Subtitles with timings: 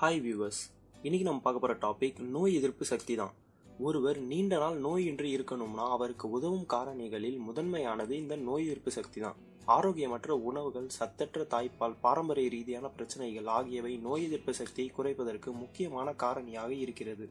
[0.00, 0.60] Hi viewers
[1.02, 3.32] இன்னைக்கு நம்ம பார்க்க போகிற டாபிக் நோய் எதிர்ப்பு சக்தி தான்.
[3.78, 9.34] ஒருவர் நீண்ட நாள் நோயின்றி இருக்கணும்னா அவருக்கு உதவும் காரணிகளில் முதன்மையானது இந்த நோய் எதிர்ப்பு சக்தி தான்.
[9.66, 17.28] ஆரோக்கியமற்ற உணவுகள் சத்தற்ற தாய்ப்பால் பாரம்பரிய ரீதியான பிரச்சனைகள் ஆகியவை நோய் எதிர்ப்பு சக்தியை குறைப்பதற்கு முக்கியமான காரணியாக இருக்கிறது.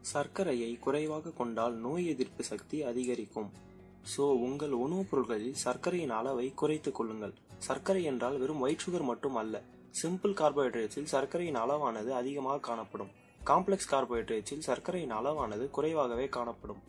[0.00, 3.50] சர்க்கரையை குறைவாக கொண்டால் நோய் எதிர்ப்பு சக்தி அதிகரிக்கும்.
[4.16, 7.34] ஸோ உங்கள் உணவுப் பொருட்களில் சர்க்கரையின் அளவை குறைத்துக் கொள்ளுங்கள்.
[7.58, 9.62] சர்க்கரை என்றால் வெறும் ஒயிட் சுகர் மட்டும் அல்ல.
[10.02, 13.10] சிம்பிள் கார்போஹைட்ரேட்ஸில் சர்க்கரையின் அளவானது அதிகமாக காணப்படும்.
[13.46, 16.82] காம்ப்ளெக்ஸ் கார்போஹைட்ரேட்ஸில் சர்க்கரையின் அளவானது குறைவாகவே காணப்படும்.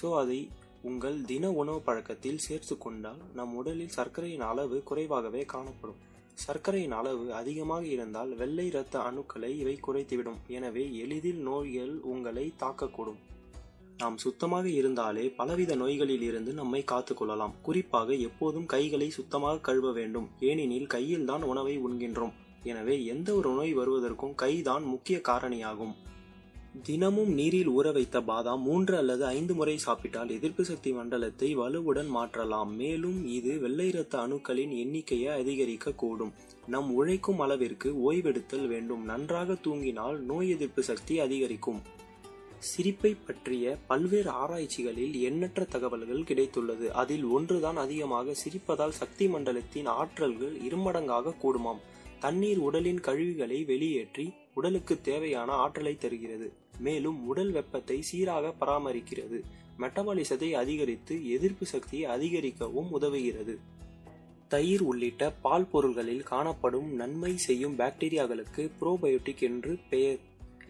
[0.00, 0.48] ஸோ அதை
[0.82, 5.98] உங்கள் தின உணவு பழக்கத்தில் சேர்த்து கொண்டால் நம் உடலில் சர்க்கரையின் அளவு குறைவாகவே காணப்படும்.
[6.34, 10.38] சர்க்கரையின் அளவு அதிகமாக இருந்தால் வெள்ளை இரத்த அணுக்களை இவை குறைத்துவிடும்.
[10.46, 13.20] எனவே எளிதில் நோய்கள் உங்களை தாக்கக்கூடும்.
[14.00, 17.54] நாம் சுத்தமாக இருந்தாலே பலவித நோய்களில் இருந்து நம்மை காத்துக்கொள்ளலாம்.
[17.62, 20.28] குறிப்பாக எப்போதும் கைகளை சுத்தமாக கழுவ வேண்டும்.
[20.40, 22.32] ஏனெனில் கையில் தான் உணவை உண்கின்றோம்.
[22.62, 25.92] எனவே எந்த ஒரு நோய் வருவதற்கும் கைதான் முக்கிய காரணியாகும்.
[26.82, 32.72] தினமும் நீரில் ஊற வைத்த பாதாம் மூன்று அல்லது ஐந்து முறை சாப்பிட்டால் எதிர்ப்பு சக்தி மண்டலத்தை வலுவுடன் மாற்றலாம்.
[32.74, 36.32] மேலும் இது வெள்ளை இரத்த அணுக்களின் எண்ணிக்கையை அதிகரிக்க கூடும்.
[36.66, 39.02] நம் உழைக்கும் அளவிற்கு ஓய்வெடுத்தல் வேண்டும்.
[39.04, 41.80] நன்றாக தூங்கினால் நோய் எதிர்ப்பு சக்தி அதிகரிக்கும்.
[42.60, 46.88] சிரிப்பை பற்றிய பல்வேறு ஆராய்ச்சிகளில் எண்ணற்ற தகவல்கள் கிடைத்துள்ளது.
[46.88, 51.80] அதில் ஒன்றுதான் அதிகமாக சிரிப்பதால் சக்தி மண்டலத்தின் ஆற்றல்கள் இருமடங்காக கூடுமாம்.
[52.20, 56.52] தண்ணீர் உடலின் கழிவுகளை வெளியேற்றி உடலுக்கு தேவையான ஆற்றலை தருகிறது.
[56.78, 59.40] மேலும் உடல் வெப்பத்தை சீராக பராமரிக்கிறது.
[59.78, 63.56] மெட்டபாலிசத்தை அதிகரித்து எதிர்ப்பு சக்தியை அதிகரிக்கவும் உதவுகிறது.
[64.48, 70.18] தயிர் உள்ளிட்ட பால் பொருள்களில் காணப்படும் நன்மை செய்யும் பாக்டீரியாக்களுக்கு புரோபயோட்டிக் என்று பெயர்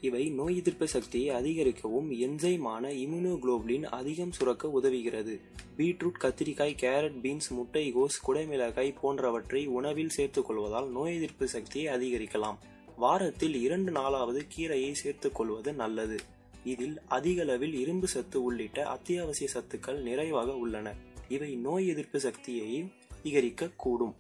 [0.00, 5.40] இவை நோய் எதிர்ப்பு சக்தியை அதிகரிக்கவும் என்சைமான இம்யூனோகுளோபுலின் அதிகம் சுரக்க உதவுகிறது.
[5.76, 12.56] பீட்ரூட் கத்திரிக்காய் கேரட் பீன்ஸ் முட்டைகோஸ் குடைமிளகாய் போன்றவற்றை உணவில் சேர்த்துக் கொள்வதால் நோய் எதிர்ப்பு சக்தியை அதிகரிக்கலாம்.
[12.96, 16.20] வாரத்தில் இரண்டு நாளாவது கீரையை சேர்த்துக் கொள்வது நல்லது.
[16.64, 20.94] இதில் அதிகளவில் இரும்பு சத்து உள்ளிட்ட அத்தியாவசிய சத்துக்கள் நிறைவாக உள்ளன.
[21.28, 24.14] இவை நோய் எதிர்ப்பு சக்தியை அதிகரிக்க கூடும்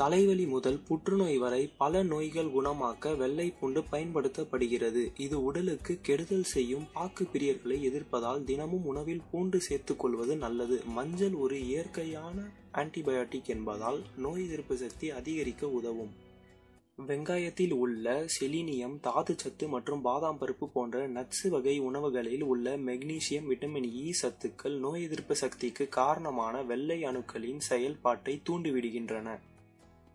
[0.00, 5.02] தலைவலி முதல் புற்றுநோய் வரை பல நோய்கள் குணமாக்க வெள்ளை பூண்டு பயன்படுத்தப்படுகிறது.
[5.16, 10.78] இது உடலுக்கு கெடுதல் செய்யும் பாக்கு பிரியர்களை எதிர்ப்பதால் தினமும் உணவில் பூண்டு சேர்த்துக் கொள்வது நல்லது.
[10.86, 16.12] மஞ்சள் ஒரு இயற்கையான ஆன்டிபயோட்டிக் என்பதால் நோய் எதிர்ப்பு சக்தி அதிகரிக்க உதவும்.
[17.08, 18.06] வெங்காயத்தில் உள்ள
[18.36, 25.02] செலினியம் தாதுச்சத்து மற்றும் பாதாம் பருப்பு போன்ற நச்சு வகை உணவுகளில் உள்ள மெக்னீசியம் விட்டமின் இ சத்துக்கள் நோய்
[25.02, 29.38] எதிர்ப்பு சக்திக்கு காரணமான வெள்ளை அணுக்களின் செயல்பாட்டை தூண்டிவிடுகின்றன.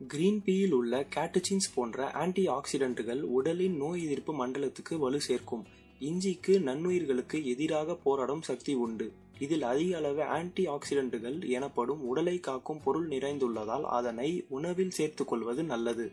[0.02, 5.64] கிரீன் டீயில் உள்ள கேட்டச்சின்ஸ் போன்ற ஆன்டி ஆக்சிடென்ட்டுகள் உடலின் நோய் எதிர்ப்பு மண்டலத்துக்கு வலு சேர்க்கும்.
[6.00, 9.12] இஞ்சிக்கு நன்னுயிர்களுக்கு எதிராக போராடும் சக்தி உண்டு.
[9.40, 16.12] இதில் அதிக அளவு ஆன்டி ஆக்சிடென்ட்டுகள் எனப்படும் உடலை காக்கும் பொருள் நிறைந்துள்ளதால் அதனை உணவில் சேர்த்துக் கொள்வது நல்லது.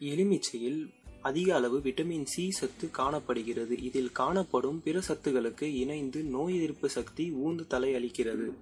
[0.00, 0.90] எலுமிச்சையில்
[1.20, 3.82] அதிக அளவு விட்டமின் சி சத்து காணப்படுகிறது.
[3.82, 8.52] இதில் காணப்படும் பிற சத்துகளுக்கு இணைந்து நோய் எதிர்ப்பு சக்தி ஊந்து தலை அளிக்கிறது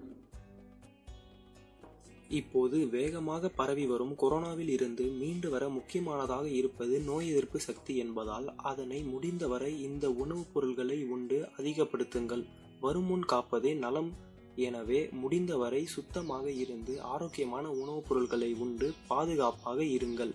[2.28, 9.02] இப்போது வேகமாக பரவி வரும் கொரோனாவில் இருந்து மீண்டு வர முக்கியமானதாக இருப்பது நோய் எதிர்ப்பு சக்தி என்பதால் அதனை
[9.02, 12.44] முடிந்தவரை இந்த உணவுப் பொருள்களை உண்டு அதிகப்படுத்துங்கள்.
[12.80, 14.12] வருமுன் காப்பதே நலம்.
[14.56, 20.32] எனவே முடிந்தவரை சுத்தமாக இருந்து ஆரோக்கியமான உணவுப் பொருட்களை உண்டு பாதுகாப்பாக இருங்கள்.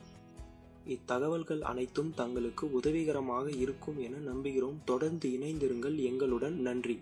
[0.88, 4.78] இத்தகவல்கள் அனைத்தும் தங்களுக்கு உதவிகரமாக இருக்கும் என நம்புகிறோம்.
[4.86, 5.96] தொடர்ந்து இணைந்திருங்கள்.
[5.96, 7.00] எங்களுடன் நன்றி.